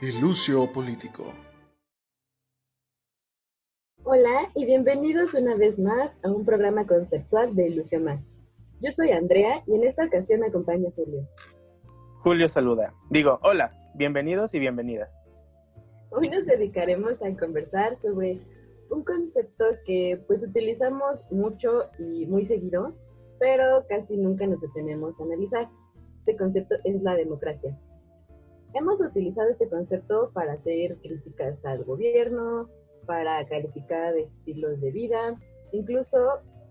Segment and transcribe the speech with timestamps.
[0.00, 1.24] Ilucio Político.
[4.04, 8.32] Hola y bienvenidos una vez más a un programa conceptual de Ilusión Más.
[8.80, 11.26] Yo soy Andrea y en esta ocasión me acompaña Julio.
[12.22, 12.94] Julio saluda.
[13.10, 15.12] Digo, hola, bienvenidos y bienvenidas.
[16.10, 18.38] Hoy nos dedicaremos a conversar sobre
[18.90, 22.94] un concepto que pues utilizamos mucho y muy seguido,
[23.40, 25.68] pero casi nunca nos detenemos a analizar.
[26.20, 27.76] Este concepto es la democracia.
[28.78, 32.68] Hemos utilizado este concepto para hacer críticas al gobierno,
[33.06, 35.36] para calificar estilos de vida,
[35.72, 36.18] incluso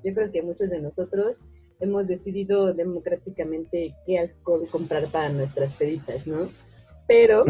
[0.05, 1.41] yo creo que muchos de nosotros
[1.81, 6.47] hemos decidido democráticamente qué alcohol comprar para nuestras peditas, ¿no?
[7.09, 7.43] Pero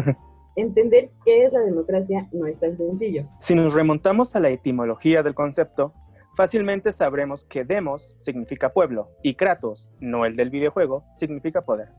[0.56, 3.28] entender qué es la democracia no es tan sencillo.
[3.38, 5.94] Si nos remontamos a la etimología del concepto,
[6.36, 11.90] fácilmente sabremos que demos significa pueblo y kratos, no el del videojuego, significa poder.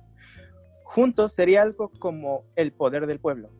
[0.91, 3.51] Juntos sería algo como el poder del pueblo.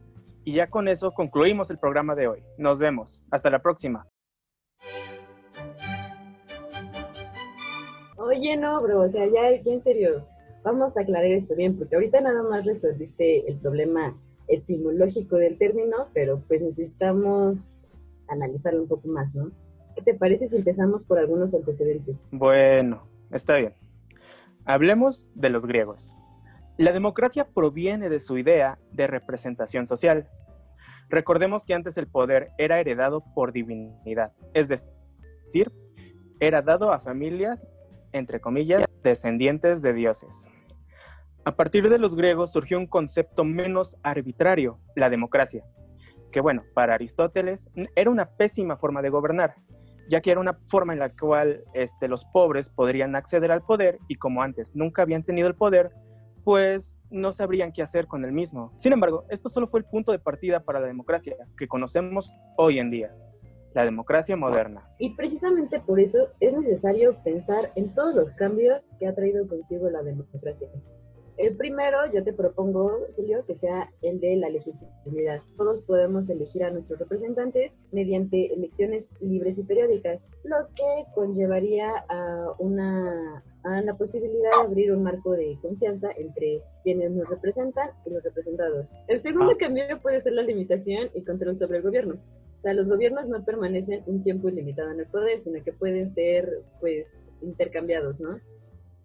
[0.46, 2.44] Y ya con eso concluimos el programa de hoy.
[2.58, 3.24] Nos vemos.
[3.30, 4.08] Hasta la próxima.
[8.18, 10.26] Oye, no, bro, o sea, ya, en serio,
[10.64, 16.08] vamos a aclarar esto bien, porque ahorita nada más resolviste el problema etimológico del término,
[16.16, 17.88] pero pues necesitamos
[18.28, 19.52] analizarlo un poco más, ¿no?
[19.96, 22.18] ¿Qué te parece si empezamos por algunos antecedentes?
[22.32, 23.76] Bueno, está bien.
[24.66, 26.16] Hablemos de los griegos.
[26.80, 30.30] La democracia proviene de su idea de representación social.
[31.10, 35.74] Recordemos que antes el poder era heredado por divinidad, es decir,
[36.40, 37.76] era dado a familias
[38.14, 40.48] entre comillas, descendientes de dioses.
[41.44, 45.66] A partir de los griegos surgió un concepto menos arbitrario, la democracia,
[46.32, 49.56] que bueno, para Aristóteles era una pésima forma de gobernar,
[50.10, 54.00] ya que era una forma en la cual este, los pobres podrían acceder al poder
[54.08, 55.92] y como antes nunca habían tenido el poder,
[56.44, 58.72] pues no sabrían qué hacer con el mismo.
[58.76, 62.80] Sin embargo, esto solo fue el punto de partida para la democracia que conocemos hoy
[62.80, 63.14] en día
[63.74, 64.90] la democracia moderna.
[64.98, 69.90] Y precisamente por eso es necesario pensar en todos los cambios que ha traído consigo
[69.90, 70.68] la democracia.
[71.38, 75.42] El primero, yo te propongo, Julio, que sea el de la legitimidad.
[75.56, 82.56] Todos podemos elegir a nuestros representantes mediante elecciones libres y periódicas, lo que conllevaría a
[82.58, 88.12] una a la posibilidad de abrir un marco de confianza entre quienes nos representan y
[88.12, 88.96] los representados.
[89.08, 89.58] El segundo ah.
[89.60, 92.16] cambio puede ser la limitación y control sobre el gobierno.
[92.60, 96.10] O sea, los gobiernos no permanecen un tiempo ilimitado en el poder, sino que pueden
[96.10, 98.38] ser, pues, intercambiados, ¿no?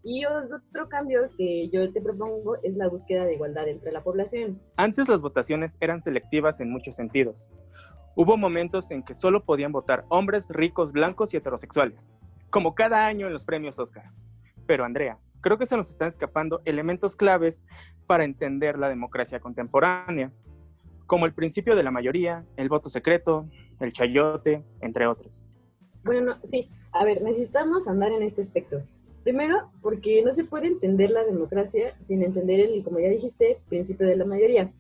[0.02, 4.60] Y otro cambio que yo te propongo es la búsqueda de igualdad entre la población.
[4.76, 7.48] Antes las votaciones eran selectivas en muchos sentidos.
[8.16, 12.10] Hubo momentos en que solo podían votar hombres ricos, blancos y heterosexuales,
[12.50, 14.10] como cada año en los premios Oscar.
[14.66, 17.64] Pero Andrea, creo que se nos están escapando elementos claves
[18.06, 20.32] para entender la democracia contemporánea
[21.06, 23.46] como el principio de la mayoría, el voto secreto,
[23.80, 25.44] el chayote, entre otros.
[26.02, 28.82] Bueno, sí, a ver, necesitamos andar en este aspecto.
[29.22, 34.06] Primero, porque no se puede entender la democracia sin entender el, como ya dijiste, principio
[34.06, 34.70] de la mayoría,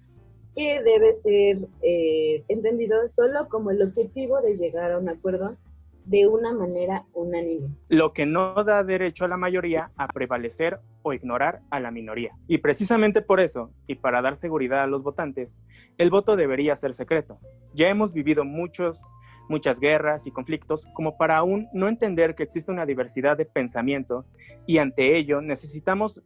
[0.54, 5.56] que debe ser eh, entendido solo como el objetivo de llegar a un acuerdo
[6.04, 7.68] de una manera unánime.
[7.88, 12.32] Lo que no da derecho a la mayoría a prevalecer o ignorar a la minoría.
[12.46, 15.62] Y precisamente por eso, y para dar seguridad a los votantes,
[15.98, 17.38] el voto debería ser secreto.
[17.72, 19.02] Ya hemos vivido muchos,
[19.48, 24.24] muchas guerras y conflictos como para aún no entender que existe una diversidad de pensamiento
[24.66, 26.22] y ante ello necesitamos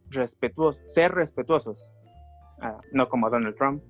[0.85, 1.91] ser respetuosos.
[2.61, 3.81] Ah, no como Donald Trump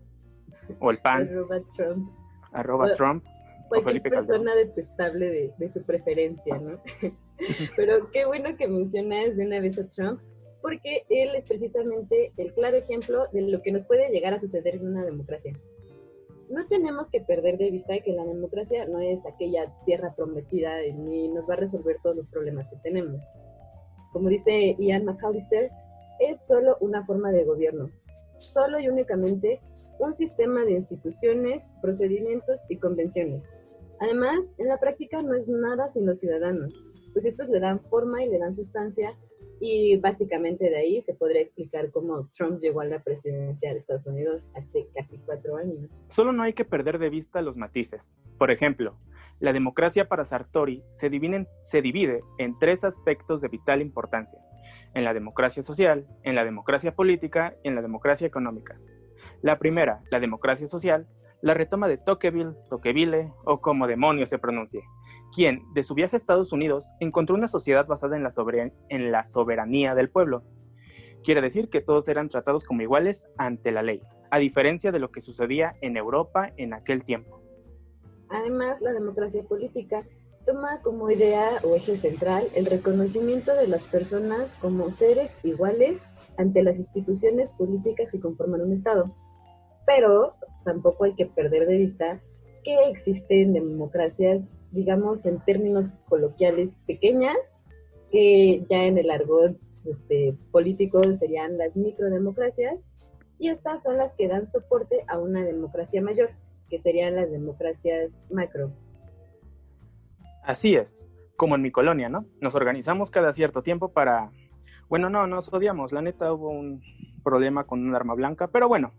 [0.80, 1.24] o el PAN.
[1.24, 2.10] Arroba Trump.
[2.52, 3.24] Arroba Trump
[3.70, 6.82] cualquier persona detestable de, de, su preferencia, ¿no?
[7.76, 10.22] Pero qué bueno que mencionas de una vez a Trump,
[10.62, 14.76] porque él es precisamente el claro ejemplo de lo que nos puede llegar a suceder
[14.76, 15.54] en una democracia.
[16.50, 21.28] No tenemos que perder de vista que la democracia no es aquella tierra prometida ni
[21.28, 23.22] nos va a resolver todos los problemas que tenemos.
[24.12, 25.70] Como dice Ian McAllister,
[26.20, 27.92] es solo una forma de gobierno,
[28.40, 29.62] solo y únicamente
[30.00, 33.56] un sistema de instituciones, procedimientos y convenciones.
[34.00, 38.24] Además, en la práctica no es nada sin los ciudadanos, pues estos le dan forma
[38.24, 39.14] y le dan sustancia
[39.60, 44.08] y básicamente de ahí se podría explicar cómo Trump llegó a la presidencia de Estados
[44.08, 45.90] Unidos hace casi cuatro años.
[46.10, 48.16] Solo no hay que perder de vista los matices.
[48.38, 48.98] Por ejemplo,
[49.40, 54.40] la democracia para Sartori se divide, se divide en tres aspectos de vital importancia.
[54.94, 58.80] En la democracia social, en la democracia política y en la democracia económica.
[59.42, 61.08] La primera, la democracia social,
[61.42, 64.84] la retoma de Tocqueville, Tocqueville o como demonios se pronuncie,
[65.34, 68.32] quien, de su viaje a Estados Unidos, encontró una sociedad basada en la,
[68.90, 70.44] en la soberanía del pueblo.
[71.24, 74.02] Quiere decir que todos eran tratados como iguales ante la ley.
[74.32, 77.42] a diferencia de lo que sucedía en Europa en aquel tiempo.
[78.30, 80.04] Además, la democracia política
[80.46, 86.06] toma como idea o eje central el reconocimiento de las personas como seres iguales
[86.38, 89.16] ante las instituciones políticas que conforman un Estado.
[89.86, 90.36] Pero
[90.66, 92.22] tampoco hay que perder de vista
[92.64, 97.38] que existen democracias, digamos, en términos coloquiales pequeñas,
[98.12, 102.88] que ya en el argot este, político serían las microdemocracias,
[103.38, 106.32] y estas son las que dan soporte a una democracia mayor,
[106.70, 108.72] que serían las democracias macro.
[110.44, 112.26] Así es, como en mi colonia, ¿no?
[112.42, 114.32] Nos organizamos cada cierto tiempo para...
[114.90, 116.82] Bueno, no, nos odiamos, la neta hubo un
[117.24, 118.92] problema con un arma blanca, pero bueno,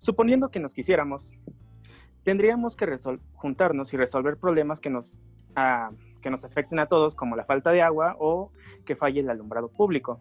[0.00, 1.30] suponiendo que nos quisiéramos,
[2.24, 2.96] tendríamos que
[3.34, 5.20] juntarnos y resolver problemas que nos,
[5.54, 8.50] ah, que nos afecten a todos, como la falta de agua o
[8.84, 10.20] que falle el alumbrado público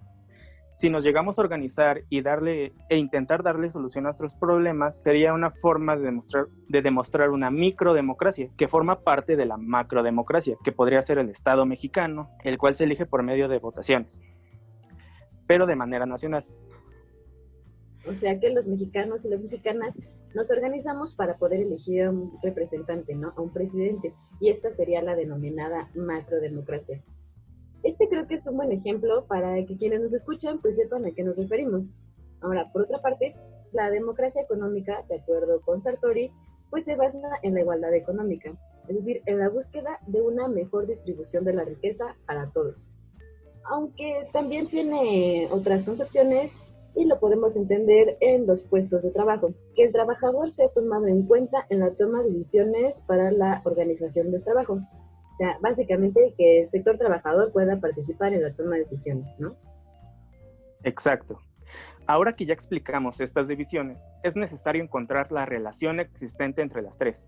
[0.71, 5.33] si nos llegamos a organizar y darle e intentar darle solución a nuestros problemas, sería
[5.33, 10.71] una forma de demostrar, de demostrar una microdemocracia que forma parte de la macrodemocracia, que
[10.71, 14.19] podría ser el Estado mexicano, el cual se elige por medio de votaciones,
[15.47, 16.45] pero de manera nacional.
[18.07, 19.99] O sea que los mexicanos y las mexicanas
[20.33, 23.33] nos organizamos para poder elegir a un representante, ¿no?
[23.35, 24.13] A un presidente.
[24.39, 27.03] Y esta sería la denominada macrodemocracia.
[27.83, 31.11] Este creo que es un buen ejemplo para que quienes nos escuchan pues sepan a
[31.11, 31.93] qué nos referimos.
[32.41, 33.35] Ahora, por otra parte,
[33.71, 36.31] la democracia económica, de acuerdo con Sartori,
[36.69, 38.53] pues se basa en la igualdad económica,
[38.87, 42.89] es decir, en la búsqueda de una mejor distribución de la riqueza para todos.
[43.63, 46.55] Aunque también tiene otras concepciones
[46.95, 51.23] y lo podemos entender en los puestos de trabajo, que el trabajador sea tomado en
[51.23, 54.79] cuenta en la toma de decisiones para la organización del trabajo
[55.39, 59.55] sea, básicamente que el sector trabajador pueda participar en la toma de decisiones, ¿no?
[60.83, 61.39] Exacto.
[62.05, 67.27] Ahora que ya explicamos estas divisiones, es necesario encontrar la relación existente entre las tres.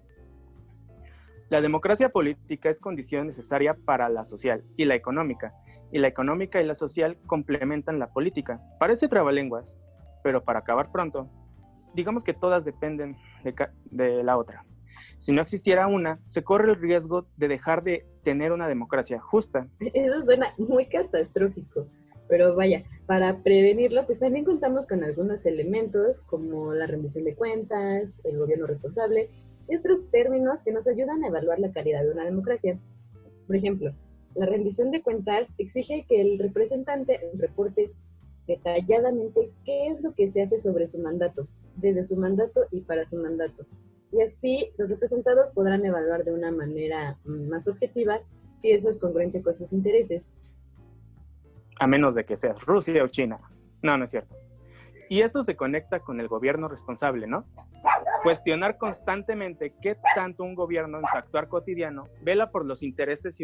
[1.50, 5.54] La democracia política es condición necesaria para la social y la económica,
[5.92, 8.62] y la económica y la social complementan la política.
[8.80, 9.78] Parece trabalenguas,
[10.24, 11.30] pero para acabar pronto,
[11.94, 13.18] digamos que todas dependen
[13.92, 14.66] de, la otra.
[15.18, 19.68] Si no existiera una, se corre el riesgo de dejar de tener una democracia justa.
[19.80, 21.88] Eso suena muy catastrófico,
[22.28, 28.22] pero vaya, para prevenirlo, pues también contamos con algunos elementos como la rendición de cuentas,
[28.26, 29.30] el gobierno responsable
[29.68, 32.80] y otros términos que nos ayudan a evaluar la calidad de una democracia.
[33.48, 33.94] Por ejemplo,
[34.36, 37.92] la rendición de cuentas exige que el representante reporte
[38.48, 43.06] detalladamente qué es lo que se hace sobre su mandato, desde su mandato y para
[43.06, 43.66] su mandato
[44.12, 48.20] y así los representados podrán evaluar de una manera mm, más objetiva
[48.60, 50.38] si eso es congruente con sus intereses.
[51.80, 53.40] A menos de que seas Rusia o China.
[53.82, 54.36] No, no es cierto.
[55.10, 57.46] Y eso se conecta con el gobierno responsable, ¿no?
[58.24, 63.38] Cuestionar constantemente qué tanto un gobierno en su actuar cotidiano vela por los intereses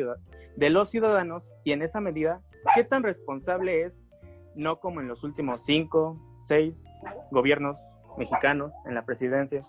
[0.56, 2.42] de los ciudadanos y en esa medida,
[2.76, 4.04] qué tan responsable es,
[4.56, 6.88] no como en los últimos cinco, seis
[7.32, 7.78] gobiernos
[8.18, 9.64] mexicanos en la presidencia,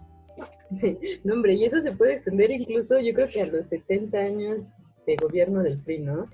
[1.24, 4.66] no, hombre, y eso se puede extender incluso, yo creo que a los 70 años
[5.06, 6.26] de gobierno del PRI, ¿no?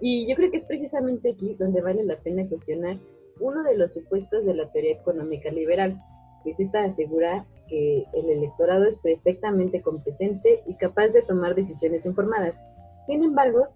[0.00, 2.98] Y yo creo que es precisamente aquí donde vale la pena cuestionar
[3.40, 6.00] uno de los supuestos de la teoría económica liberal,
[6.42, 8.04] que es esta asegura que
[8.34, 12.62] electorado es perfectamente competente y capaz de tomar decisiones informadas.
[13.06, 13.68] Sin embargo,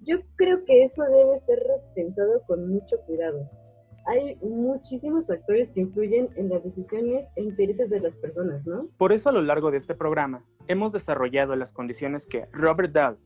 [0.00, 1.62] yo creo que eso debe ser
[1.94, 3.48] pensado con mucho cuidado
[4.06, 8.88] hay muchísimos factores que influyen en las decisiones e intereses de las personas, ¿no?
[8.98, 13.18] Por eso a lo largo de este programa hemos desarrollado las condiciones que Robert Dahl,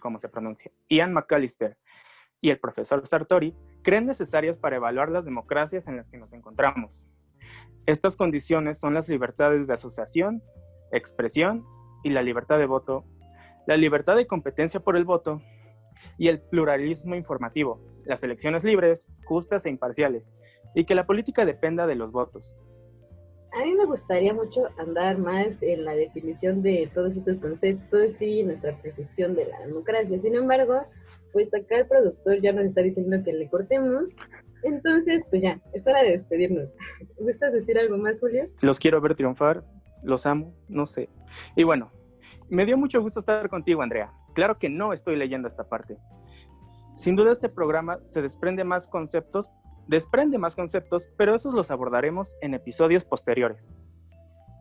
[0.00, 1.76] como se pronuncia, Ian McAllister
[2.40, 7.06] y el profesor Sartori creen necesarias para evaluar las democracias en las que nos encontramos.
[7.86, 10.42] Estas condiciones son las libertades de asociación,
[10.90, 11.64] expresión
[12.02, 13.04] y la libertad de voto,
[13.66, 15.42] la libertad de competencia por el voto
[16.16, 20.32] y el pluralismo informativo, las elecciones libres, justas e imparciales,
[20.74, 22.54] y que la política dependa de los votos.
[23.52, 28.42] A mí me gustaría mucho andar más en la definición de todos estos conceptos y
[28.42, 30.18] nuestra percepción de la democracia.
[30.18, 30.80] Sin embargo,
[31.32, 34.16] pues acá el productor ya nos está diciendo que le cortemos.
[34.64, 36.68] Entonces, pues ya, es hora de despedirnos.
[37.18, 38.48] ¿Gustas decir algo más, Julio?
[38.60, 39.62] Los quiero ver triunfar,
[40.02, 41.08] los amo, no sé.
[41.54, 41.92] Y bueno,
[42.48, 44.12] me dio mucho gusto estar contigo, Andrea.
[44.34, 45.96] Claro que no estoy leyendo esta parte.
[46.96, 49.50] Sin duda este programa se desprende más conceptos,
[49.86, 53.72] desprende más conceptos, pero esos los abordaremos en episodios posteriores.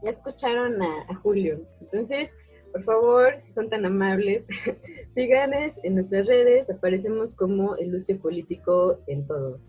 [0.03, 1.61] Ya escucharon a, Julio.
[1.79, 2.33] Entonces,
[2.71, 4.45] por favor, si son tan amables,
[5.11, 9.59] síganos en nuestras redes, aparecemos como el Lucio Político en todo.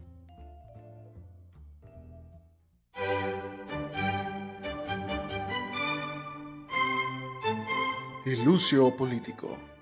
[8.26, 9.73] Y Político.